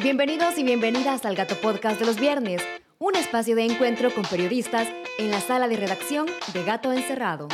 [0.00, 2.62] Bienvenidos y bienvenidas al Gato Podcast de los viernes,
[3.00, 4.86] un espacio de encuentro con periodistas
[5.18, 7.48] en la sala de redacción de Gato Encerrado.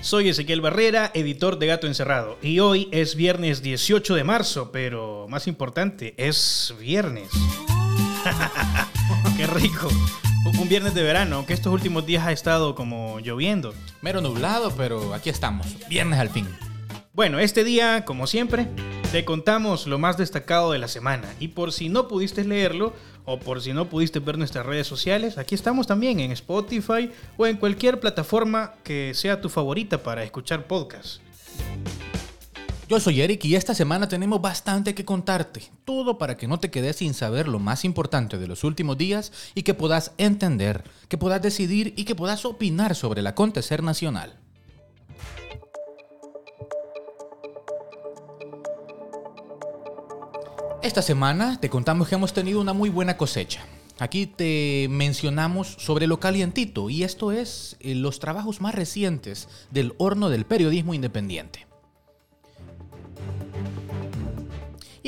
[0.00, 5.26] Soy Ezequiel Barrera, editor de Gato Encerrado, y hoy es viernes 18 de marzo, pero
[5.28, 7.28] más importante, es viernes.
[9.36, 9.88] ¡Qué rico!
[10.60, 13.74] Un viernes de verano, aunque estos últimos días ha estado como lloviendo.
[14.00, 15.66] Mero nublado, pero aquí estamos.
[15.88, 16.46] Viernes al fin.
[17.14, 18.68] Bueno, este día, como siempre,
[19.10, 21.28] te contamos lo más destacado de la semana.
[21.40, 22.92] Y por si no pudiste leerlo
[23.24, 27.46] o por si no pudiste ver nuestras redes sociales, aquí estamos también en Spotify o
[27.46, 31.20] en cualquier plataforma que sea tu favorita para escuchar podcasts.
[32.88, 35.62] Yo soy Eric y esta semana tenemos bastante que contarte.
[35.84, 39.32] Todo para que no te quedes sin saber lo más importante de los últimos días
[39.54, 44.38] y que puedas entender, que puedas decidir y que puedas opinar sobre el acontecer nacional.
[50.80, 53.64] Esta semana te contamos que hemos tenido una muy buena cosecha.
[53.98, 59.94] Aquí te mencionamos sobre lo calientito y esto es eh, los trabajos más recientes del
[59.98, 61.67] horno del periodismo independiente.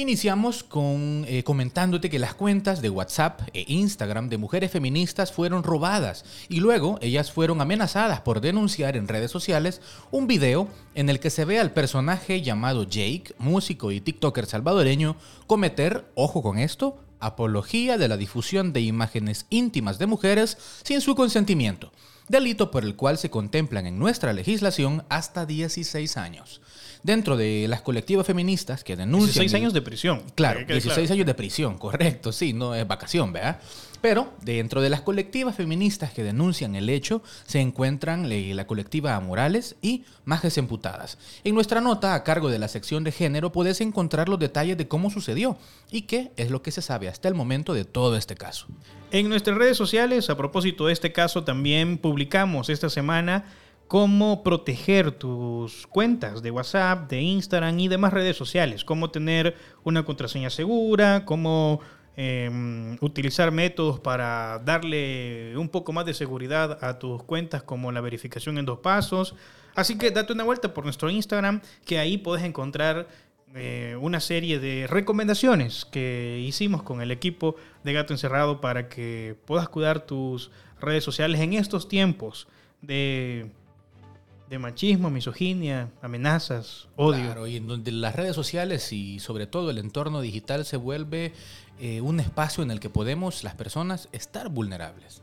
[0.01, 5.63] Iniciamos con eh, comentándote que las cuentas de WhatsApp e Instagram de mujeres feministas fueron
[5.63, 11.21] robadas y luego ellas fueron amenazadas por denunciar en redes sociales un video en el
[11.21, 16.99] que se ve al personaje llamado Jake, músico y TikToker salvadoreño, cometer, ojo con esto,
[17.19, 21.93] apología de la difusión de imágenes íntimas de mujeres sin su consentimiento,
[22.27, 26.63] delito por el cual se contemplan en nuestra legislación hasta 16 años
[27.03, 29.43] dentro de las colectivas feministas que denuncian...
[29.43, 30.23] 16 años de prisión.
[30.35, 33.61] Claro, 16 años de prisión, correcto, sí, no es vacación, ¿verdad?
[34.01, 39.77] Pero dentro de las colectivas feministas que denuncian el hecho se encuentran la colectiva Morales
[39.83, 41.19] y Majes Emputadas.
[41.45, 44.89] En nuestra nota a cargo de la sección de género puedes encontrar los detalles de
[44.89, 45.59] cómo sucedió
[45.91, 48.67] y qué es lo que se sabe hasta el momento de todo este caso.
[49.11, 53.45] En nuestras redes sociales, a propósito de este caso, también publicamos esta semana
[53.91, 60.05] cómo proteger tus cuentas de WhatsApp, de Instagram y demás redes sociales, cómo tener una
[60.05, 61.81] contraseña segura, cómo
[62.15, 68.01] em, utilizar métodos para darle un poco más de seguridad a tus cuentas como la
[68.01, 69.35] verificación en dos pasos.
[69.75, 73.09] Así que date una vuelta por nuestro Instagram que ahí puedes encontrar
[73.57, 79.35] eh, una serie de recomendaciones que hicimos con el equipo de Gato Encerrado para que
[79.47, 82.47] puedas cuidar tus redes sociales en estos tiempos
[82.83, 83.51] de
[84.51, 87.23] de machismo, misoginia, amenazas, odio.
[87.27, 91.33] Claro, y en donde las redes sociales y sobre todo el entorno digital se vuelve
[91.79, 95.23] eh, un espacio en el que podemos las personas estar vulnerables.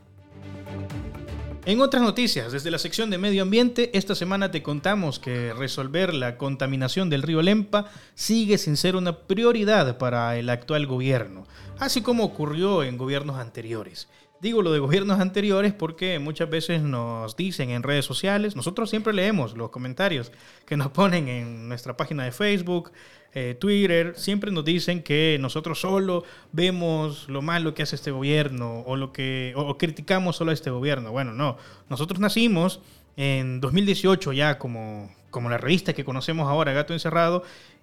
[1.66, 6.14] En otras noticias, desde la sección de medio ambiente, esta semana te contamos que resolver
[6.14, 11.46] la contaminación del río Lempa sigue sin ser una prioridad para el actual gobierno,
[11.78, 14.08] así como ocurrió en gobiernos anteriores.
[14.40, 19.12] Digo lo de gobiernos anteriores porque muchas veces nos dicen en redes sociales, nosotros siempre
[19.12, 20.30] leemos los comentarios
[20.64, 22.92] que nos ponen en nuestra página de Facebook,
[23.34, 26.22] eh, Twitter, siempre nos dicen que nosotros solo
[26.52, 30.70] vemos lo malo que hace este gobierno o, lo que, o criticamos solo a este
[30.70, 31.10] gobierno.
[31.10, 31.56] Bueno, no,
[31.88, 32.80] nosotros nacimos
[33.16, 37.42] en 2018 ya como, como la revista que conocemos ahora, Gato Encerrado,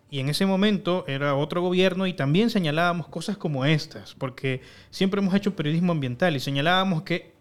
[0.10, 4.62] y en ese momento era otro gobierno y también señalábamos cosas como estas, porque
[4.92, 7.34] siempre hemos hecho periodismo ambiental y señalábamos que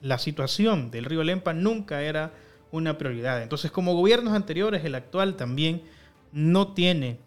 [0.00, 2.32] la situación del río Lempa nunca era
[2.70, 3.42] una prioridad.
[3.42, 5.82] Entonces, como gobiernos anteriores, el actual también
[6.32, 7.18] no tiene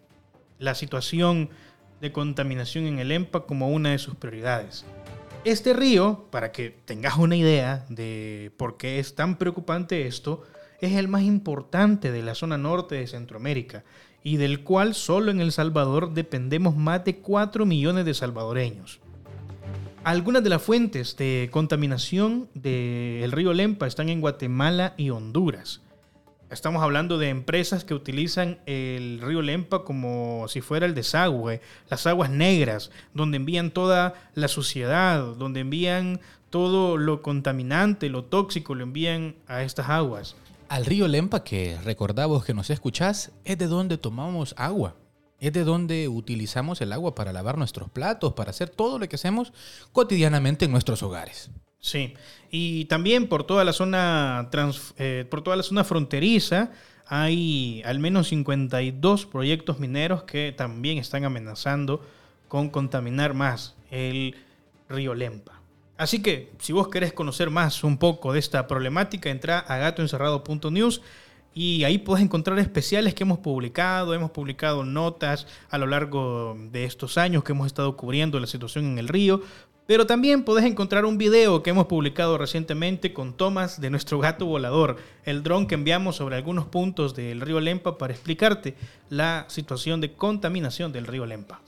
[0.58, 1.50] la situación
[2.00, 4.84] de contaminación en el Lempa como una de sus prioridades.
[5.44, 10.42] Este río, para que tengas una idea de por qué es tan preocupante esto,
[10.80, 13.84] es el más importante de la zona norte de Centroamérica
[14.24, 19.00] y del cual solo en El Salvador dependemos más de 4 millones de salvadoreños.
[20.04, 25.80] Algunas de las fuentes de contaminación del río Lempa están en Guatemala y Honduras.
[26.50, 32.06] Estamos hablando de empresas que utilizan el río Lempa como si fuera el desagüe, las
[32.06, 36.20] aguas negras, donde envían toda la suciedad, donde envían
[36.50, 40.36] todo lo contaminante, lo tóxico, lo envían a estas aguas.
[40.72, 44.96] Al río Lempa, que recordamos que nos escuchás, es de donde tomamos agua.
[45.38, 49.16] Es de donde utilizamos el agua para lavar nuestros platos, para hacer todo lo que
[49.16, 49.52] hacemos
[49.92, 51.50] cotidianamente en nuestros hogares.
[51.78, 52.14] Sí,
[52.50, 54.48] y también por toda la zona,
[54.96, 56.70] eh, por toda la zona fronteriza
[57.06, 62.02] hay al menos 52 proyectos mineros que también están amenazando
[62.48, 64.36] con contaminar más el
[64.88, 65.61] río Lempa.
[66.02, 71.00] Así que si vos querés conocer más un poco de esta problemática, entra a gatoencerrado.news
[71.54, 76.86] y ahí puedes encontrar especiales que hemos publicado, hemos publicado notas a lo largo de
[76.86, 79.42] estos años que hemos estado cubriendo la situación en el río,
[79.86, 84.44] pero también puedes encontrar un video que hemos publicado recientemente con tomas de nuestro gato
[84.44, 88.74] volador, el dron que enviamos sobre algunos puntos del río Lempa para explicarte
[89.08, 91.60] la situación de contaminación del río Lempa.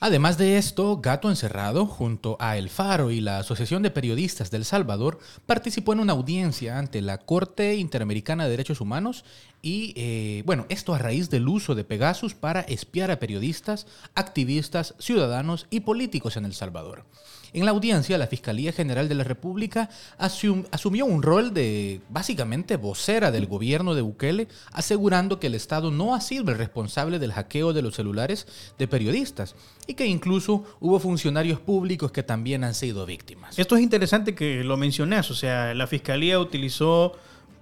[0.00, 4.64] Además de esto, Gato Encerrado, junto a El Faro y la Asociación de Periodistas del
[4.64, 9.24] Salvador, participó en una audiencia ante la Corte Interamericana de Derechos Humanos
[9.62, 14.94] y, eh, bueno, esto a raíz del uso de Pegasus para espiar a periodistas, activistas,
[14.98, 17.04] ciudadanos y políticos en El Salvador.
[17.52, 19.88] En la audiencia, la Fiscalía General de la República
[20.18, 26.14] asumió un rol de básicamente vocera del gobierno de Bukele, asegurando que el Estado no
[26.14, 28.46] ha sido el responsable del hackeo de los celulares
[28.78, 29.54] de periodistas
[29.86, 33.58] y que incluso hubo funcionarios públicos que también han sido víctimas.
[33.58, 37.14] Esto es interesante que lo mencionas, o sea, la Fiscalía utilizó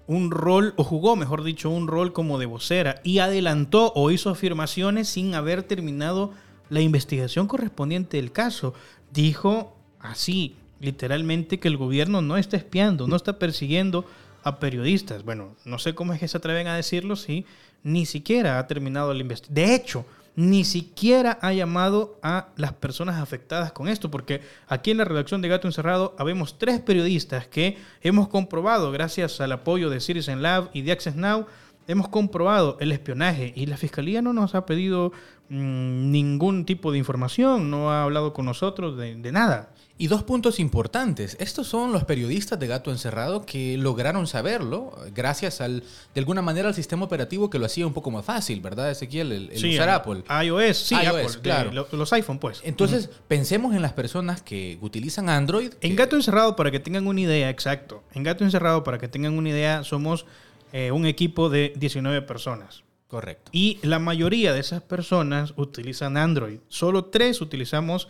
[0.07, 4.31] un rol, o jugó, mejor dicho, un rol como de vocera y adelantó o hizo
[4.31, 6.33] afirmaciones sin haber terminado
[6.69, 8.75] la investigación correspondiente del caso.
[9.13, 14.05] Dijo así, literalmente, que el gobierno no está espiando, no está persiguiendo
[14.45, 15.25] a periodistas.
[15.25, 17.45] Bueno, no sé cómo es que se atreven a decirlo si
[17.83, 19.55] ni siquiera ha terminado la investigación.
[19.55, 20.05] De hecho,
[20.37, 25.41] ni siquiera ha llamado a las personas afectadas con esto, porque aquí en la redacción
[25.41, 30.69] de Gato Encerrado habemos tres periodistas que hemos comprobado, gracias al apoyo de Citizen Lab
[30.75, 31.47] y de Access Now,
[31.89, 35.13] hemos comprobado el espionaje y la fiscalía no nos ha pedido
[35.49, 39.71] mm, ningún tipo de información, no ha hablado con nosotros de nada.
[39.99, 41.39] Y dos puntos importantes.
[41.41, 45.83] Estos son los periodistas de Gato Encerrado que lograron saberlo gracias al,
[46.15, 49.33] de alguna manera, al sistema operativo que lo hacía un poco más fácil, ¿verdad, Ezequiel?
[49.33, 50.23] El, usar Apple.
[50.45, 51.87] iOS, sí, Apple, claro.
[51.91, 52.61] los iPhone, pues.
[52.65, 55.73] Entonces, pensemos en las personas que utilizan Android.
[55.81, 58.03] En Gato Encerrado, para que tengan una idea, exacto.
[58.13, 60.27] En Gato Encerrado, para que tengan una idea, somos
[60.73, 62.83] eh, un equipo de 19 personas.
[63.09, 63.51] Correcto.
[63.53, 66.59] Y la mayoría de esas personas utilizan Android.
[66.69, 68.09] Solo tres utilizamos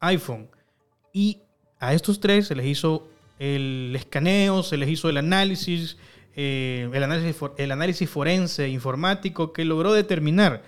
[0.00, 0.48] iPhone.
[1.16, 1.38] Y
[1.80, 3.08] a estos tres se les hizo
[3.38, 5.96] el escaneo, se les hizo el análisis,
[6.36, 10.62] eh, el, análisis el análisis forense informático que logró determinar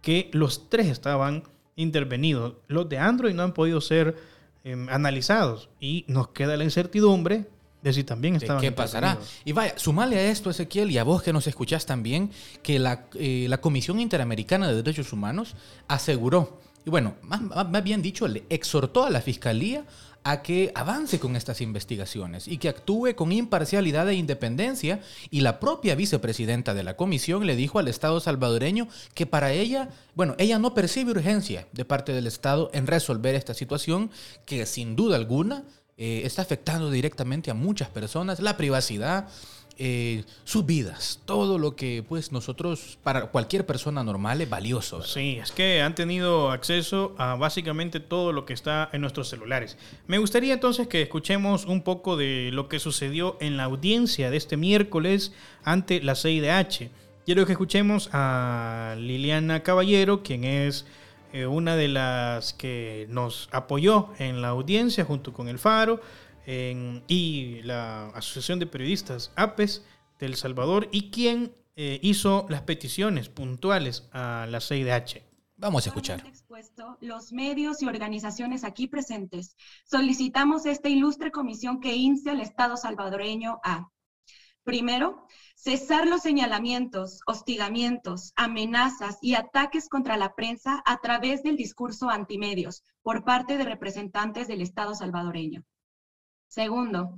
[0.00, 1.42] que los tres estaban
[1.76, 2.54] intervenidos.
[2.66, 4.16] Los de Android no han podido ser
[4.64, 7.44] em, analizados y nos queda la incertidumbre
[7.82, 8.62] de si también estaban.
[8.62, 9.18] ¿Qué pasará?
[9.44, 12.30] Y vaya, sumale a esto, Ezequiel, y a vos que nos escuchás también,
[12.62, 15.56] que la, eh, la Comisión Interamericana de Derechos Humanos
[15.88, 19.84] aseguró y bueno, más, bien dicho, le exhortó a la Fiscalía
[20.24, 25.02] a que avance con estas investigaciones y que actúe con imparcialidad e independencia.
[25.30, 29.90] Y la propia vicepresidenta de la comisión le dijo al Estado salvadoreño que para ella,
[30.14, 34.10] bueno, ella no percibe urgencia de parte del Estado en resolver esta situación
[34.46, 35.64] que sin duda alguna
[35.98, 39.28] eh, está afectando directamente a muchas personas, la privacidad,
[39.80, 45.04] eh, sus vidas, todo lo que pues nosotros, para cualquier persona normal, es valioso.
[45.04, 49.78] Sí, es que han tenido acceso a básicamente todo lo que está en nuestros celulares.
[50.08, 54.36] Me gustaría entonces que escuchemos un poco de lo que sucedió en la audiencia de
[54.36, 55.32] este miércoles
[55.62, 56.90] ante la CIDH.
[57.24, 60.86] Quiero que escuchemos a Liliana Caballero, quien es
[61.32, 66.00] eh, una de las que nos apoyó en la audiencia junto con el Faro
[66.48, 69.84] y la Asociación de Periodistas APES
[70.18, 75.22] de El Salvador y quien eh, hizo las peticiones puntuales a la CIDH.
[75.58, 76.26] Vamos a escuchar.
[76.26, 82.76] Expuesto, los medios y organizaciones aquí presentes solicitamos esta ilustre comisión que inste al Estado
[82.76, 83.90] salvadoreño a,
[84.64, 92.08] primero, cesar los señalamientos, hostigamientos, amenazas y ataques contra la prensa a través del discurso
[92.08, 95.64] antimedios por parte de representantes del Estado salvadoreño.
[96.48, 97.16] Segundo,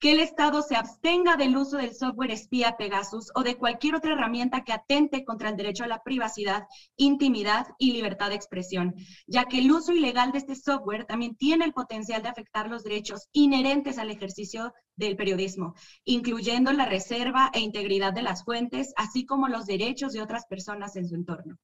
[0.00, 4.14] que el Estado se abstenga del uso del software espía Pegasus o de cualquier otra
[4.14, 6.64] herramienta que atente contra el derecho a la privacidad,
[6.96, 8.94] intimidad y libertad de expresión,
[9.28, 12.82] ya que el uso ilegal de este software también tiene el potencial de afectar los
[12.82, 15.74] derechos inherentes al ejercicio del periodismo,
[16.04, 20.96] incluyendo la reserva e integridad de las fuentes, así como los derechos de otras personas
[20.96, 21.56] en su entorno.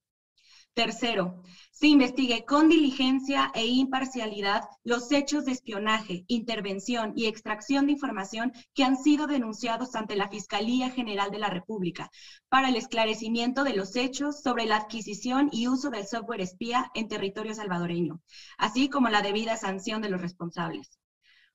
[0.78, 1.42] Tercero,
[1.73, 8.52] se investigue con diligencia e imparcialidad los hechos de espionaje, intervención y extracción de información
[8.75, 12.12] que han sido denunciados ante la Fiscalía General de la República
[12.49, 17.08] para el esclarecimiento de los hechos sobre la adquisición y uso del software espía en
[17.08, 18.20] territorio salvadoreño,
[18.56, 21.00] así como la debida sanción de los responsables.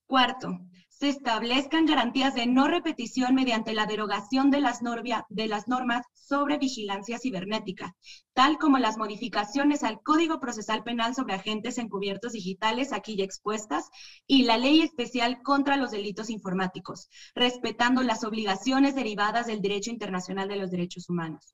[0.06, 0.60] Cuarto,
[1.03, 4.79] se establezcan garantías de no repetición mediante la derogación de las,
[5.27, 7.93] de las normas sobre vigilancia cibernética,
[8.31, 13.89] tal como las modificaciones al Código Procesal Penal sobre agentes encubiertos digitales aquí ya expuestas
[14.27, 20.48] y la Ley Especial contra los Delitos Informáticos, respetando las obligaciones derivadas del derecho internacional
[20.48, 21.53] de los derechos humanos.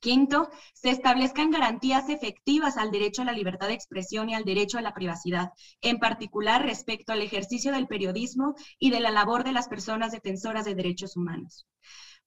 [0.00, 4.78] Quinto, se establezcan garantías efectivas al derecho a la libertad de expresión y al derecho
[4.78, 5.50] a la privacidad,
[5.80, 10.64] en particular respecto al ejercicio del periodismo y de la labor de las personas defensoras
[10.64, 11.66] de derechos humanos.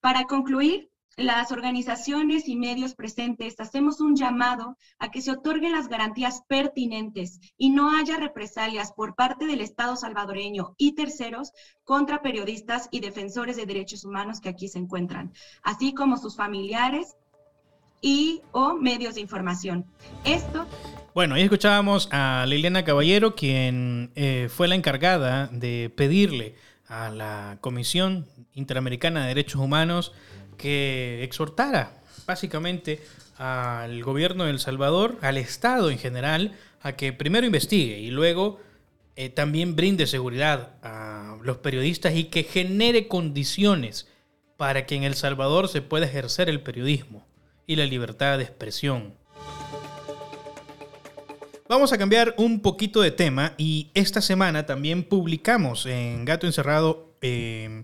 [0.01, 5.89] Para concluir, las organizaciones y medios presentes hacemos un llamado a que se otorguen las
[5.89, 11.51] garantías pertinentes y no haya represalias por parte del Estado salvadoreño y terceros
[11.83, 17.15] contra periodistas y defensores de derechos humanos que aquí se encuentran, así como sus familiares
[18.01, 19.85] y o medios de información.
[20.25, 20.65] Esto...
[21.13, 26.55] Bueno, ahí escuchábamos a Liliana Caballero, quien eh, fue la encargada de pedirle
[26.87, 30.13] a la Comisión Interamericana de Derechos Humanos
[30.57, 33.01] que exhortara básicamente
[33.37, 38.61] al gobierno de El Salvador, al Estado en general, a que primero investigue y luego
[39.17, 44.07] eh, también brinde seguridad a los periodistas y que genere condiciones
[44.55, 47.25] para que en El Salvador se pueda ejercer el periodismo
[47.71, 49.13] y la libertad de expresión.
[51.69, 57.13] Vamos a cambiar un poquito de tema y esta semana también publicamos en Gato Encerrado
[57.21, 57.83] eh,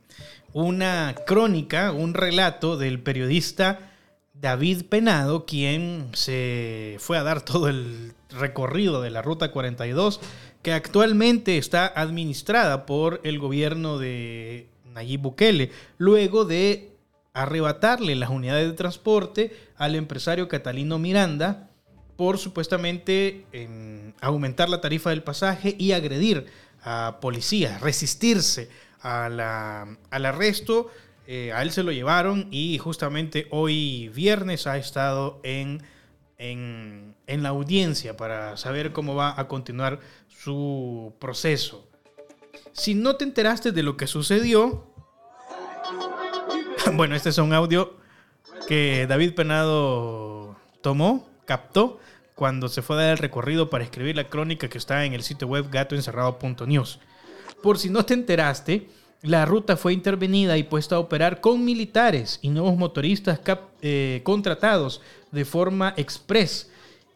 [0.51, 3.94] una crónica, un relato del periodista
[4.34, 10.20] David Penado, quien se fue a dar todo el recorrido de la Ruta 42,
[10.63, 16.97] que actualmente está administrada por el gobierno de Nayib Bukele, luego de
[17.38, 21.70] arrebatarle las unidades de transporte al empresario Catalino Miranda
[22.15, 26.48] por supuestamente em, aumentar la tarifa del pasaje y agredir
[26.82, 28.70] a policías, resistirse
[29.01, 29.39] al
[30.10, 30.89] arresto.
[31.27, 35.84] Eh, a él se lo llevaron y justamente hoy viernes ha estado en,
[36.39, 41.88] en, en la audiencia para saber cómo va a continuar su proceso.
[42.72, 44.88] Si no te enteraste de lo que sucedió,
[46.94, 47.96] bueno, este es un audio
[48.67, 52.00] que David Penado tomó, captó,
[52.36, 55.24] cuando se fue a dar el recorrido para escribir la crónica que está en el
[55.24, 57.00] sitio web gatoencerrado.news.
[57.63, 58.89] Por si no te enteraste,
[59.24, 63.39] la ruta fue intervenida y puesta a operar con militares y nuevos motoristas
[63.82, 65.01] eh, contratados
[65.32, 66.70] de forma express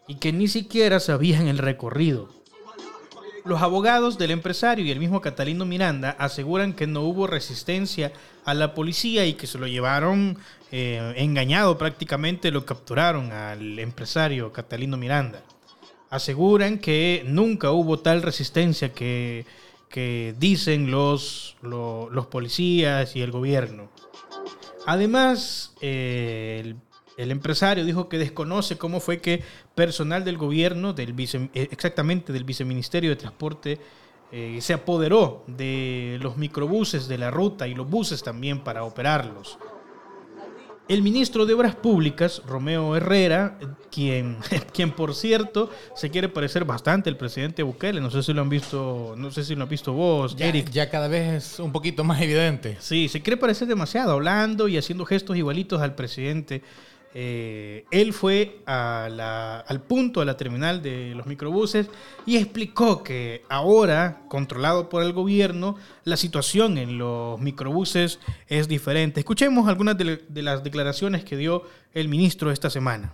[0.07, 2.29] y que ni siquiera sabían el recorrido.
[3.45, 8.11] Los abogados del empresario y el mismo Catalino Miranda aseguran que no hubo resistencia
[8.45, 10.37] a la policía y que se lo llevaron
[10.71, 15.43] eh, engañado prácticamente, lo capturaron al empresario Catalino Miranda.
[16.09, 19.45] Aseguran que nunca hubo tal resistencia que,
[20.39, 23.89] dicen los, los, policías y el gobierno.
[24.85, 26.75] Además, eh,
[27.17, 29.43] el empresario dijo que desconoce cómo fue que
[29.75, 33.79] personal del gobierno, del eh, exactamente del viceministerio de Transporte,
[34.31, 39.57] eh, se apoderó de los microbuses de la ruta y los buses también para operarlos.
[40.87, 43.57] El ministro de Obras Públicas, Romeo Herrera,
[43.89, 44.37] quien,
[44.73, 48.49] quien por cierto se quiere parecer bastante al presidente Bukele, no sé si lo han
[48.49, 50.69] visto, no sé si lo han visto vos, ya, Eric.
[50.69, 52.77] Ya cada vez es un poquito más evidente.
[52.79, 56.61] Sí, se quiere parecer demasiado, hablando y haciendo gestos igualitos al presidente
[57.13, 61.89] eh, él fue al punto, a la terminal de los microbuses
[62.25, 69.19] y explicó que ahora, controlado por el gobierno, la situación en los microbuses es diferente.
[69.19, 71.63] Escuchemos algunas de las declaraciones que dio
[71.93, 73.13] el ministro esta semana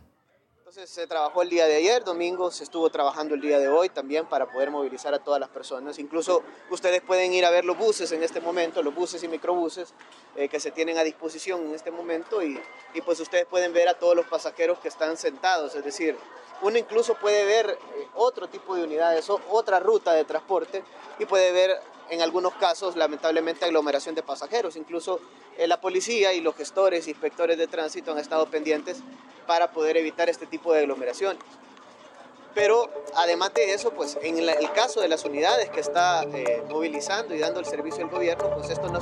[0.86, 4.28] se trabajó el día de ayer, domingo se estuvo trabajando el día de hoy también
[4.28, 5.98] para poder movilizar a todas las personas.
[5.98, 9.94] Incluso ustedes pueden ir a ver los buses en este momento, los buses y microbuses
[10.36, 12.62] eh, que se tienen a disposición en este momento y,
[12.94, 16.16] y, pues ustedes pueden ver a todos los pasajeros que están sentados, es decir,
[16.62, 20.84] uno incluso puede ver eh, otro tipo de unidades, otra ruta de transporte
[21.18, 24.76] y puede ver en algunos casos, lamentablemente, aglomeración de pasajeros.
[24.76, 25.20] Incluso
[25.58, 29.00] eh, la policía y los gestores, inspectores de tránsito han estado pendientes
[29.46, 31.42] para poder evitar este tipo de aglomeraciones.
[32.54, 37.36] Pero además de eso, pues en el caso de las unidades que está eh, movilizando
[37.36, 39.00] y dando el servicio al gobierno, pues esto no...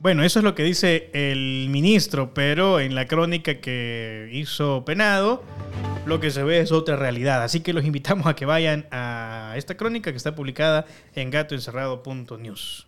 [0.00, 5.44] Bueno, eso es lo que dice el ministro, pero en la crónica que hizo Penado,
[6.04, 7.42] lo que se ve es otra realidad.
[7.42, 12.86] Así que los invitamos a que vayan a esta crónica que está publicada en gatoencerrado.news.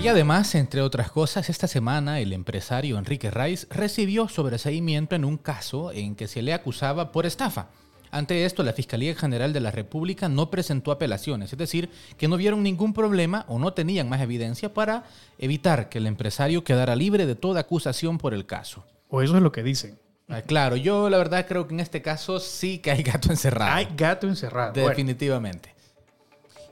[0.00, 5.36] Y además, entre otras cosas, esta semana el empresario Enrique Raiz recibió sobreseimiento en un
[5.36, 7.68] caso en que se le acusaba por estafa.
[8.10, 12.36] Ante esto, la Fiscalía General de la República no presentó apelaciones, es decir, que no
[12.36, 15.04] vieron ningún problema o no tenían más evidencia para
[15.38, 18.84] evitar que el empresario quedara libre de toda acusación por el caso.
[19.08, 19.98] O eso es lo que dicen.
[20.32, 23.72] Ah, claro, yo la verdad creo que en este caso sí que hay gato encerrado.
[23.72, 24.72] Hay gato encerrado.
[24.72, 25.74] Bueno, Definitivamente.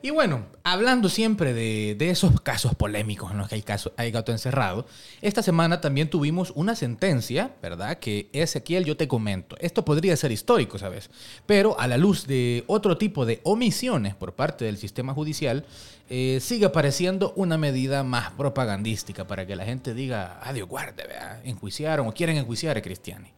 [0.03, 4.33] Y bueno, hablando siempre de, esos casos polémicos en los que hay, caso, hay gato
[4.33, 4.87] encerrado,
[5.21, 7.99] esta semana también tuvimos una sentencia, ¿verdad?
[7.99, 9.57] Que Ezequiel, yo te comento.
[9.61, 11.11] Esto podría ser histórico, ¿sabes?
[11.45, 15.67] Pero a la luz de otro tipo de omisiones por parte del sistema judicial,
[16.09, 21.41] eh, sigue apareciendo una medida más propagandística para que la gente diga, adiós, guarde, ¿verdad?
[21.45, 23.29] enjuiciaron o quieren enjuiciar a Cristiani.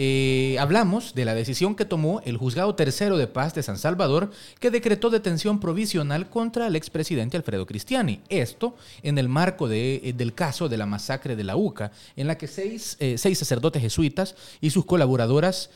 [0.00, 4.30] Eh, hablamos de la decisión que tomó el Juzgado Tercero de Paz de San Salvador,
[4.60, 8.20] que decretó detención provisional contra el expresidente Alfredo Cristiani.
[8.28, 12.28] Esto en el marco de, eh, del caso de la masacre de la UCA, en
[12.28, 15.70] la que seis, eh, seis sacerdotes jesuitas y sus colaboradoras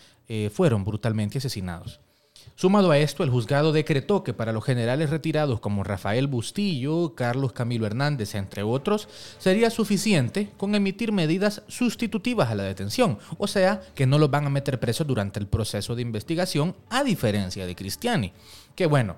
[0.55, 2.01] fueron brutalmente asesinados.
[2.63, 7.53] Sumado a esto, el juzgado decretó que para los generales retirados como Rafael Bustillo, Carlos
[7.53, 9.09] Camilo Hernández, entre otros,
[9.41, 14.47] sería suficiente con emitir medidas sustitutivas a la detención, o sea, que no los van
[14.47, 18.33] a meter presos durante el proceso de investigación, a diferencia de Cristiani,
[18.77, 19.17] que bueno,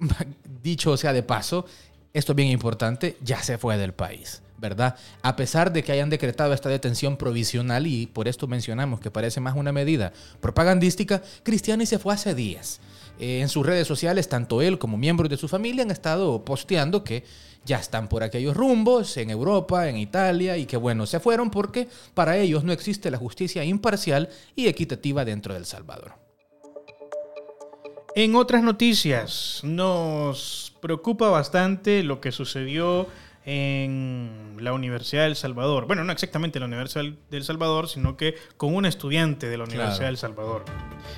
[0.62, 1.66] dicho sea de paso,
[2.14, 4.40] esto es bien importante, ya se fue del país.
[4.60, 4.96] ¿Verdad?
[5.22, 9.40] A pesar de que hayan decretado esta detención provisional y por esto mencionamos que parece
[9.40, 12.80] más una medida propagandística, Cristiani se fue hace días.
[13.18, 17.02] Eh, en sus redes sociales, tanto él como miembros de su familia han estado posteando
[17.04, 17.24] que
[17.64, 21.88] ya están por aquellos rumbos, en Europa, en Italia, y que bueno, se fueron porque
[22.14, 26.14] para ellos no existe la justicia imparcial y equitativa dentro del Salvador.
[28.16, 33.06] En otras noticias, nos preocupa bastante lo que sucedió
[33.46, 35.86] en la Universidad del Salvador.
[35.86, 39.96] Bueno, no exactamente la Universidad del Salvador, sino que con una estudiante de la Universidad
[39.96, 40.06] Claro.
[40.06, 40.64] del Salvador.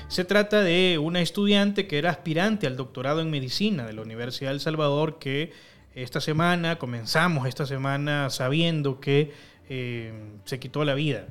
[0.07, 4.51] Se trata de una estudiante que era aspirante al doctorado en medicina de la Universidad
[4.51, 5.51] del Salvador, que
[5.95, 9.31] esta semana, comenzamos esta semana sabiendo que
[9.69, 10.13] eh,
[10.45, 11.27] se quitó la vida.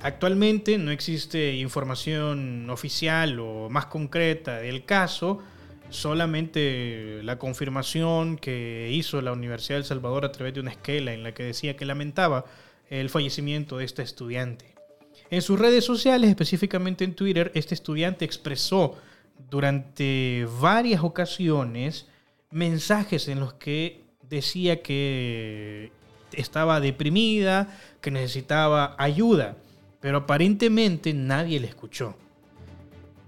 [0.00, 5.40] Actualmente no existe información oficial o más concreta del caso,
[5.90, 11.22] solamente la confirmación que hizo la Universidad del Salvador a través de una esquela en
[11.22, 12.44] la que decía que lamentaba
[12.88, 14.74] el fallecimiento de esta estudiante.
[15.30, 18.96] En sus redes sociales, específicamente en Twitter, este estudiante expresó
[19.48, 22.06] durante varias ocasiones
[22.50, 25.92] mensajes en los que decía que
[26.32, 29.56] estaba deprimida, que necesitaba ayuda,
[30.00, 32.16] pero aparentemente nadie le escuchó.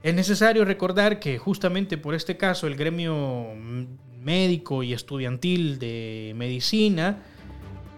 [0.02, 3.46] Es necesario recordar que justamente por este caso el gremio
[4.20, 7.22] médico y estudiantil de medicina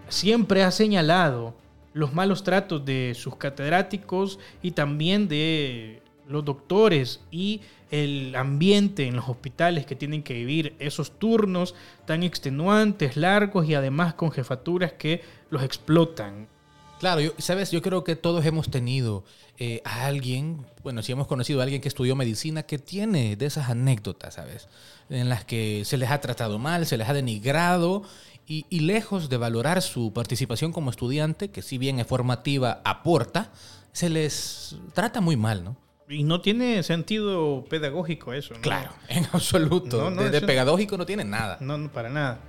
[0.07, 1.55] siempre ha señalado
[1.93, 9.15] los malos tratos de sus catedráticos y también de los doctores y el ambiente en
[9.15, 11.73] los hospitales que tienen que vivir esos turnos
[12.05, 16.47] tan extenuantes, largos y además con jefaturas que los explotan.
[16.99, 19.23] Claro, yo- sabes, yo creo que todos hemos tenido
[19.57, 23.45] eh, a alguien, bueno, si hemos conocido a alguien que estudió medicina que tiene de
[23.45, 24.67] esas anécdotas, ¿sabes?
[25.09, 28.03] En las que se les ha tratado mal, se les ha denigrado
[28.47, 33.51] y, y lejos de valorar su participación como estudiante, que si bien es formativa, aporta,
[33.91, 35.77] se les trata muy mal, ¿no?
[36.07, 38.53] Y no tiene sentido pedagógico eso.
[38.55, 38.61] ¿no?
[38.61, 39.97] Claro, en absoluto.
[39.97, 41.57] No, no, de, de eso- pedagógico no tiene nada.
[41.61, 42.39] No, no, para nada.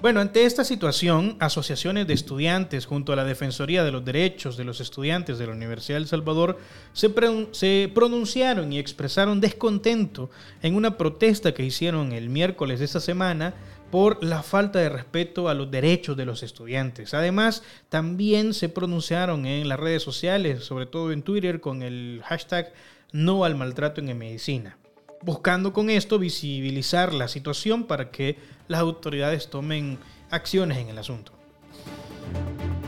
[0.00, 4.62] Bueno, ante esta situación, asociaciones de estudiantes junto a la Defensoría de los Derechos de
[4.62, 6.56] los Estudiantes de la Universidad del Salvador
[6.92, 10.30] se pronunciaron y expresaron descontento
[10.62, 13.54] en una protesta que hicieron el miércoles de esta semana
[13.90, 17.12] por la falta de respeto a los derechos de los estudiantes.
[17.12, 22.72] Además, también se pronunciaron en las redes sociales, sobre todo en Twitter, con el hashtag
[23.10, 24.78] no al maltrato en medicina
[25.22, 28.36] buscando con esto visibilizar la situación para que
[28.68, 29.98] las autoridades tomen
[30.30, 31.32] acciones en el asunto.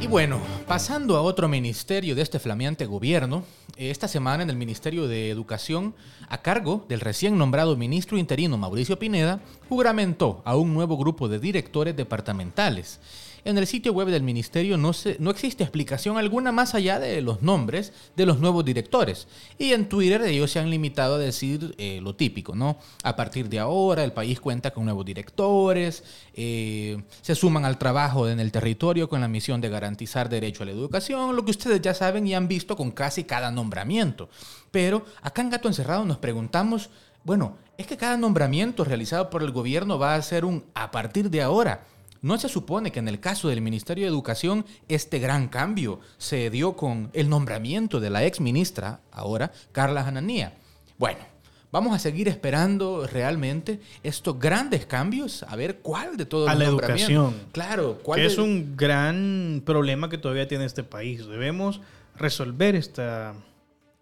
[0.00, 3.44] Y bueno, pasando a otro ministerio de este flameante gobierno,
[3.76, 5.94] esta semana en el Ministerio de Educación,
[6.28, 11.38] a cargo del recién nombrado ministro interino Mauricio Pineda, juramentó a un nuevo grupo de
[11.38, 13.00] directores departamentales.
[13.44, 17.20] En el sitio web del ministerio no, se- no existe explicación alguna más allá de
[17.22, 19.28] los nombres de los nuevos directores.
[19.58, 22.78] Y en Twitter ellos se han limitado a decir eh, lo típico, ¿no?
[23.02, 28.28] A partir de ahora el país cuenta con nuevos directores, eh, se suman al trabajo
[28.28, 31.80] en el territorio con la misión de garantizar derecho a la educación, lo que ustedes
[31.80, 34.28] ya saben y han visto con casi cada nombramiento.
[34.70, 36.90] Pero acá en Gato Encerrado nos preguntamos,
[37.24, 41.30] bueno, es que cada nombramiento realizado por el gobierno va a ser un a partir
[41.30, 41.84] de ahora.
[42.22, 46.50] ¿No se supone que en el caso del Ministerio de Educación este gran cambio se
[46.50, 50.54] dio con el nombramiento de la ex ministra, ahora Carla Hananía?
[50.98, 51.30] Bueno,
[51.72, 56.58] Vamos a seguir esperando realmente estos grandes cambios, a ver cuál de todos a los
[56.64, 57.32] la educación.
[57.52, 61.28] Claro, cuál Que de- es un gran problema que todavía tiene este país.
[61.28, 61.80] Debemos
[62.16, 63.34] resolver esta,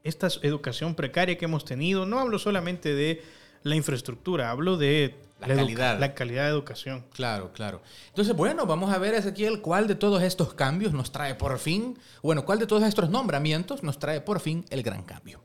[0.02, 2.06] esta educación precaria que hemos tenido.
[2.06, 3.20] No hablo solamente de
[3.64, 6.00] la infraestructura, hablo de La calidad.
[6.00, 7.04] la calidad de educación.
[7.12, 7.80] Claro, claro.
[8.08, 11.96] Entonces, bueno, vamos a ver, Ezequiel, cuál de todos estos cambios nos trae por fin,
[12.22, 15.40] bueno, cuál de todos estos nombramientos nos trae por fin el gran cambio.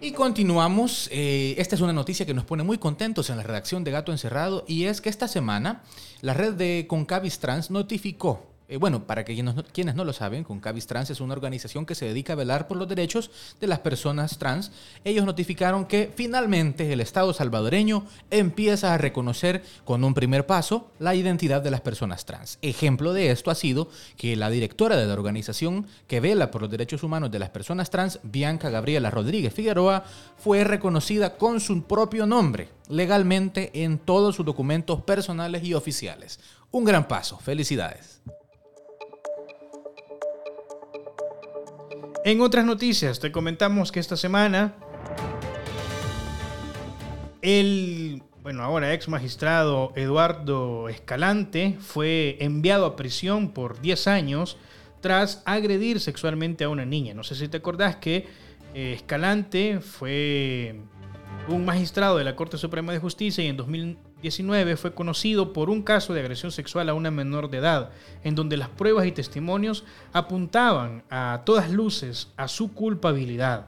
[0.00, 1.08] Y continuamos.
[1.12, 4.10] eh, esta es una noticia que nos pone muy contentos en la redacción de Gato
[4.10, 5.82] Encerrado y es que esta semana
[6.22, 10.14] la red de Concavis Trans notificó, eh, bueno, para que quienes no, quienes no lo
[10.14, 13.30] saben, Concavis Trans es una organización que se dedica a velar por los derechos
[13.60, 14.72] de las personas trans.
[15.04, 21.14] Ellos notificaron que finalmente el Estado salvadoreño empieza a reconocer con un primer paso la
[21.14, 22.58] identidad de las personas trans.
[22.62, 26.70] Ejemplo de esto ha sido que la directora de la organización que vela por los
[26.70, 30.04] derechos humanos de las personas trans, Bianca Gabriela Rodríguez Figueroa,
[30.38, 36.40] fue reconocida con su propio nombre legalmente en todos sus documentos personales y oficiales.
[36.70, 37.38] Un gran paso.
[37.38, 38.22] Felicidades.
[42.24, 44.74] En otras noticias, te comentamos que esta semana
[47.40, 54.56] el, bueno, ahora ex magistrado Eduardo Escalante fue enviado a prisión por 10 años
[55.00, 57.12] tras agredir sexualmente a una niña.
[57.12, 58.28] No sé si te acordás que
[58.72, 60.76] eh, Escalante fue
[61.48, 63.56] un magistrado de la Corte Suprema de Justicia y en
[64.22, 67.90] 2019 fue conocido por un caso de agresión sexual a una menor de edad,
[68.22, 73.66] en donde las pruebas y testimonios apuntaban a todas luces a su culpabilidad.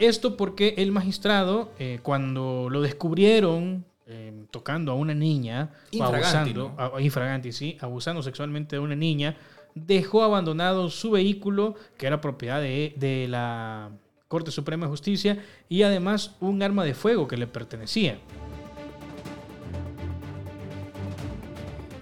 [0.00, 6.74] Esto porque el magistrado, eh, cuando lo descubrieron eh, tocando a una niña, Infraganti, abusando,
[6.76, 6.96] ¿no?
[6.96, 9.36] a- infraganti, sí, abusando sexualmente de una niña,
[9.74, 13.90] dejó abandonado su vehículo, que era propiedad de, de la
[14.28, 18.18] Corte Suprema de Justicia, y además un arma de fuego que le pertenecía.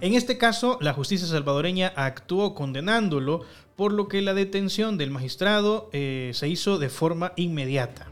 [0.05, 3.41] En este caso, la justicia salvadoreña actuó condenándolo,
[3.75, 8.05] por lo que la detención del magistrado eh, se hizo de forma inmediata.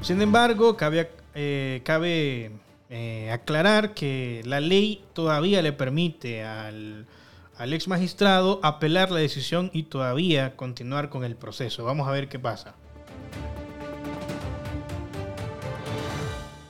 [0.00, 2.50] Sin embargo, cabe, eh,
[2.88, 7.06] eh, aclarar que la ley todavía le permite al,
[7.58, 11.84] al ex magistrado apelar la decisión y todavía continuar con el proceso.
[11.84, 12.74] Vamos a ver qué pasa.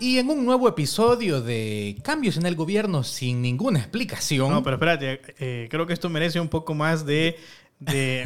[0.00, 4.50] Y en un nuevo episodio de Cambios en el Gobierno sin ninguna explicación.
[4.50, 7.36] No, pero espérate, eh, creo que esto merece un poco más de,
[7.80, 8.24] de,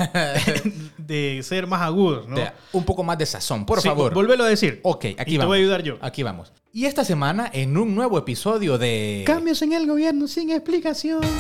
[0.99, 2.37] de ser más agudo, ¿no?
[2.37, 4.15] de- un poco más de sazón, por Sí, favor.
[4.15, 4.79] Volvelo a decir.
[4.85, 5.41] Ok, aquí y vamos.
[5.41, 5.99] te voy a ayudar yo.
[6.01, 6.53] Aquí vamos.
[6.73, 9.25] Y esta semana, en un nuevo episodio de...
[9.27, 11.21] Cambios en el gobierno sin explicación.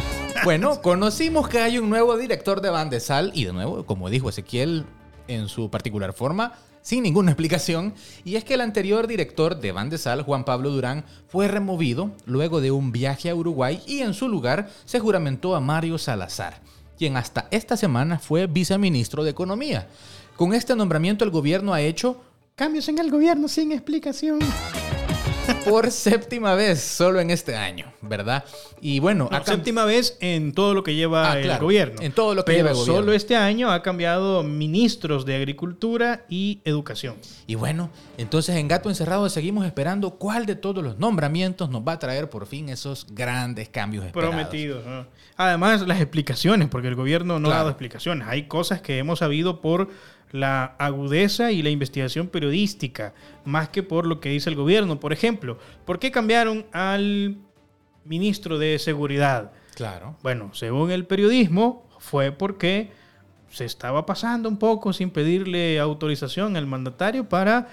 [0.44, 4.86] Bueno, conocimos que hay un nuevo director de Bandesal y de nuevo, como dijo Ezequiel
[5.28, 6.54] en su particular forma,
[6.90, 11.46] sin ninguna explicación, y es que el anterior director de Bandesal, Juan Pablo Durán, fue
[11.46, 15.98] removido luego de un viaje a Uruguay y en su lugar se juramentó a Mario
[15.98, 16.60] Salazar,
[16.98, 19.86] quien hasta esta semana fue viceministro de Economía.
[20.34, 22.20] Con este nombramiento el gobierno ha hecho
[22.56, 24.40] Cambios en el gobierno sin explicación.
[25.64, 28.44] Por séptima vez solo en este año, ¿verdad?
[28.80, 32.00] Y bueno, No, séptima vez en todo lo que lleva Ah, el claro, gobierno.
[32.00, 33.00] en todo lo que Pero lleva el gobierno.
[33.00, 37.16] solo este año ha cambiado ministros de Agricultura y Educación.
[37.46, 41.92] Y bueno, entonces en Gato Encerrado seguimos esperando cuál de todos los nombramientos nos va
[41.92, 44.34] a traer por fin esos grandes cambios esperados.
[44.34, 44.84] Prometidos.
[44.86, 45.06] ¿no?
[45.36, 48.28] Además, las explicaciones, porque el gobierno no ha dado explicaciones.
[48.28, 49.88] Hay cosas que hemos sabido por
[50.32, 53.14] la agudeza y la investigación periodística,
[53.44, 55.00] más que por lo que dice el gobierno.
[55.00, 57.36] Por ejemplo, ¿por qué cambiaron al
[58.04, 59.52] ministro de Seguridad?
[59.74, 60.16] Claro.
[60.22, 62.90] Bueno, según el periodismo, fue porque
[63.50, 67.68] se estaba pasando un poco sin pedirle autorización al mandatario para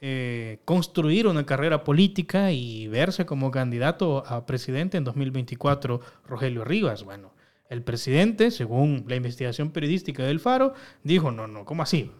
[0.00, 7.04] eh, construir una carrera política y verse como candidato a presidente en 2024, Rogelio Rivas.
[7.04, 7.32] Bueno,
[7.72, 12.10] el presidente, según la investigación periodística del Faro, dijo, no, no, ¿cómo así?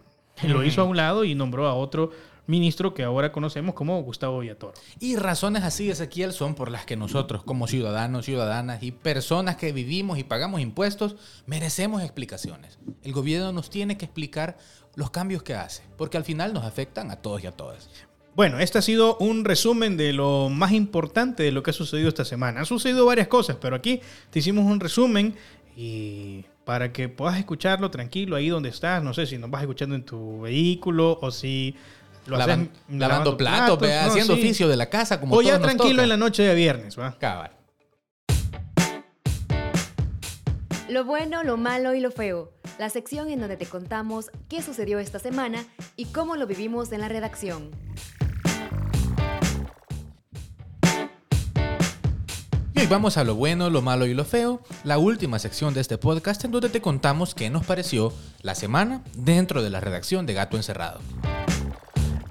[0.41, 2.09] Lo hizo a un lado y nombró a otro
[2.47, 4.73] ministro que ahora conocemos como Gustavo Villatoro.
[4.99, 9.71] Y razones así, Ezequiel, son por las que nosotros, como ciudadanos, ciudadanas y personas que
[9.71, 12.79] vivimos y pagamos impuestos, merecemos explicaciones.
[13.03, 14.57] El gobierno nos tiene que explicar
[14.95, 17.87] los cambios que hace, porque al final nos afectan a todos y a todas.
[18.35, 22.09] Bueno, este ha sido un resumen de lo más importante de lo que ha sucedido
[22.09, 22.61] esta semana.
[22.61, 25.35] Han sucedido varias cosas, pero aquí te hicimos un resumen
[25.75, 29.03] y para que puedas escucharlo tranquilo ahí donde estás.
[29.03, 31.75] No sé si nos vas escuchando en tu vehículo o si
[32.25, 34.41] lo Lavan- haces lavando, platos, haciendo Sí.
[34.41, 36.03] oficio de la casa, como O ya todos nos tranquilo toca.
[36.03, 37.15] en la noche de viernes, ¿va?
[37.19, 37.51] Cabal.
[40.89, 42.51] Lo bueno, lo malo y lo feo.
[42.79, 45.65] La sección en donde te contamos qué sucedió esta semana
[45.95, 47.69] y cómo lo vivimos en la redacción.
[52.83, 55.97] Y vamos a lo bueno, lo malo y lo feo, la última sección de este
[55.97, 60.33] podcast en donde te contamos qué nos pareció la semana dentro de la redacción de
[60.33, 60.99] Gato Encerrado.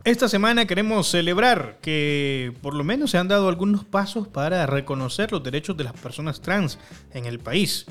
[0.04, 5.32] Esta semana queremos celebrar que por lo menos se han dado algunos pasos para reconocer
[5.32, 6.78] los derechos de las personas trans
[7.14, 7.86] en el país.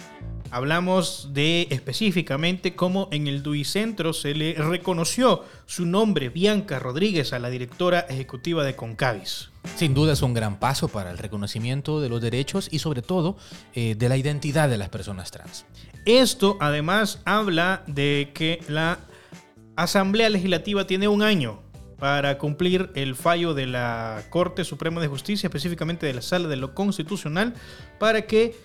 [0.51, 7.33] Hablamos de específicamente cómo en el DUI Centro se le reconoció su nombre, Bianca Rodríguez,
[7.33, 9.50] a la directora ejecutiva de Concavis.
[9.75, 13.37] Sin duda es un gran paso para el reconocimiento de los derechos y sobre todo
[13.73, 15.65] eh, de la identidad de las personas trans.
[16.05, 18.99] Esto además habla de que la
[19.75, 21.61] Asamblea Legislativa tiene un año
[21.99, 26.55] para cumplir el fallo de la Corte Suprema de Justicia, específicamente de la Sala de
[26.55, 27.53] lo Constitucional,
[27.99, 28.55] para que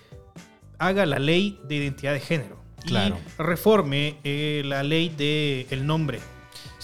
[0.79, 3.17] haga la ley de identidad de género Claro.
[3.17, 6.19] y reforme eh, la ley del el nombre.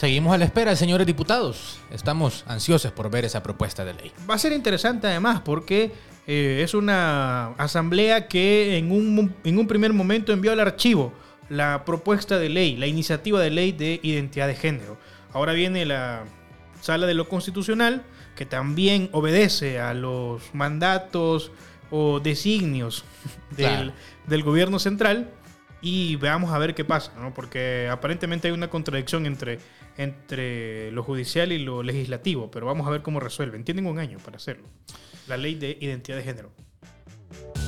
[0.04, 1.80] Seguimos a la espera, señores diputados.
[1.90, 4.12] Estamos ansiosos por ver esa propuesta de ley.
[4.30, 5.94] Va a ser interesante además porque
[6.28, 11.14] eh, es una asamblea que en un, en un primer momento envió al archivo
[11.48, 14.98] la propuesta de ley, la iniciativa de ley de identidad de género.
[15.32, 16.26] Ahora viene la
[16.82, 18.04] sala de lo constitucional
[18.36, 21.54] que también obedece a los mandatos
[21.92, 23.06] o designios
[23.52, 23.94] del, Claro.
[24.28, 25.30] del gobierno central
[25.84, 27.34] y veamos a ver qué pasa, ¿no?
[27.34, 29.60] porque aparentemente hay una contradicción entre,
[29.98, 33.64] entre lo judicial y lo legislativo, pero vamos a ver cómo resuelven.
[33.64, 34.68] Tienen un año para hacerlo.
[35.28, 36.52] La ley de identidad de género.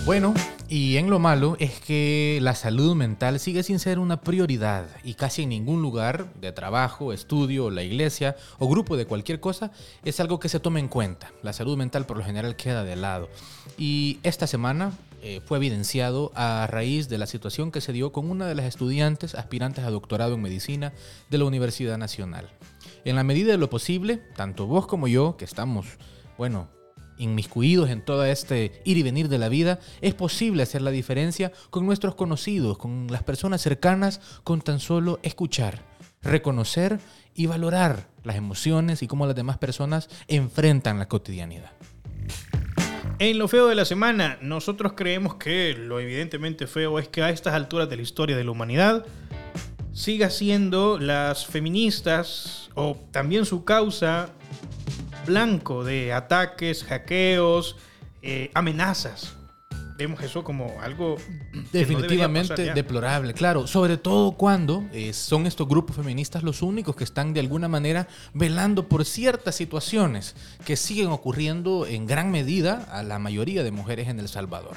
[0.06, 0.36] Bueno,
[0.70, 5.16] y en lo malo es que la salud mental sigue sin ser una prioridad y
[5.16, 9.72] casi en ningún lugar de trabajo, estudio, la iglesia o grupo de cualquier cosa
[10.04, 11.32] es algo que se tome en cuenta.
[11.42, 13.30] La salud mental por lo general queda de lado.
[13.80, 14.92] Y esta semana
[15.28, 18.68] eh, fue evidenciado a raíz de la situación que se dio con una de las
[18.68, 20.94] estudiantes aspirantes a doctorado en medicina
[21.32, 22.48] de la Universidad Nacional.
[23.06, 25.88] En la medida de lo posible, tanto vos como yo, que estamos,
[26.38, 26.70] bueno,
[27.18, 31.52] inmiscuidos en todo este ir y venir de la vida, es posible hacer la diferencia
[31.72, 35.82] con nuestros conocidos, con las personas cercanas, con tan solo escuchar,
[36.22, 37.00] reconocer
[37.34, 41.72] y valorar las emociones y cómo las demás personas enfrentan la cotidianidad.
[43.18, 47.30] En lo feo de la semana, nosotros creemos que lo evidentemente feo es que a
[47.30, 49.06] estas alturas de la historia de la humanidad
[49.94, 54.32] siga siendo las feministas o también su causa
[55.26, 57.78] blanco de ataques, hackeos,
[58.22, 59.38] eh, amenazas.
[59.98, 61.16] Vemos eso como algo
[61.54, 67.06] no Definitivamente deplorable, claro, sobre todo cuando eh, son estos grupos feministas los únicos que
[67.06, 73.04] están de alguna manera velando por ciertas situaciones que siguen ocurriendo en gran medida a
[73.04, 74.76] la mayoría de mujeres en El Salvador.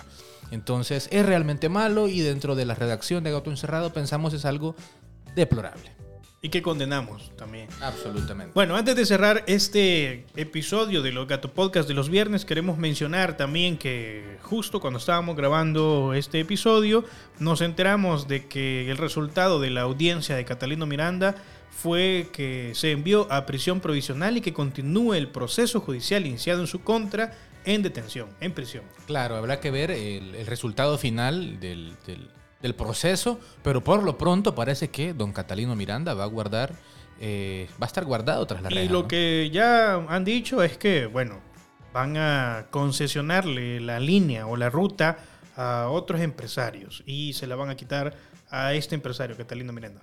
[0.53, 4.77] Entonces es realmente malo y dentro de la redacción de Gato Encerrado pensamos es algo
[5.35, 5.98] deplorable.
[6.41, 7.69] Y que condenamos también.
[7.81, 8.53] Absolutamente.
[8.55, 13.37] Bueno, antes de cerrar este episodio de los Gato Podcast de los viernes, queremos mencionar
[13.37, 17.05] también que justo cuando estábamos grabando este episodio,
[17.41, 21.35] nos enteramos de que el resultado de la audiencia de Catalino Miranda
[21.71, 26.67] fue que se envió a prisión provisional y que continúe el proceso judicial iniciado en
[26.69, 28.85] su contra en detención, en prisión.
[29.07, 34.19] Claro, habrá que ver el, el resultado final del, del- del proceso, pero por lo
[34.19, 36.75] pronto parece que don Catalino Miranda va a guardar,
[37.21, 39.09] eh, va a estar guardado tras la Y reja, lo ¿no?
[39.09, 41.41] que ya han dicho es que, bueno,
[41.93, 45.19] van a concesionarle la línea o la ruta
[45.57, 48.15] a otros empresarios y se la van a quitar
[48.51, 50.01] a este empresario, Catalino Miranda.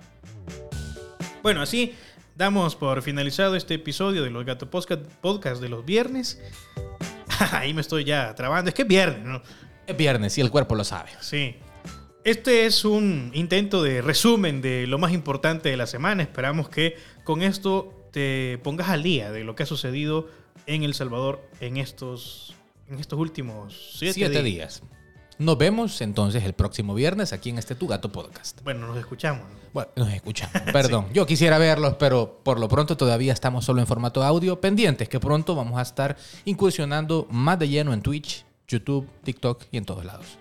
[1.42, 1.94] Bueno, así
[2.36, 6.42] damos por finalizado este episodio de los Gato Podcast, Podcast de los viernes.
[7.52, 8.70] Ahí me estoy ya trabando.
[8.70, 9.42] Es que es viernes, ¿no?
[9.88, 11.10] Es viernes y el cuerpo lo sabe.
[11.22, 11.56] Sí.
[12.26, 16.24] Este es un intento de resumen de lo más importante de la semana.
[16.24, 20.28] Esperamos que con esto te pongas al día de lo que ha sucedido
[20.66, 22.56] en El Salvador en estos,
[22.90, 24.82] en estos últimos siete, Siete, días.
[24.82, 24.84] días.
[25.38, 28.60] Nos vemos entonces el próximo viernes aquí en este Tu Gato Podcast.
[28.64, 29.44] Bueno, nos escuchamos.
[29.48, 29.58] ¿no?
[29.72, 30.60] Bueno, nos escuchamos.
[30.74, 34.60] Perdón, yo quisiera verlos, pero por lo pronto todavía estamos solo en formato audio.
[34.60, 39.78] Pendientes que pronto vamos a estar incursionando más de lleno en Twitch, YouTube, TikTok y
[39.78, 40.40] en todos lados.